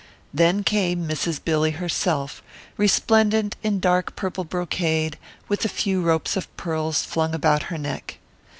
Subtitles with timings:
[0.33, 1.39] Then came Mrs.
[1.45, 2.41] Billy herself,
[2.75, 8.17] resplendent in dark purple brocade, with a few ropes of pearls flung about her neck.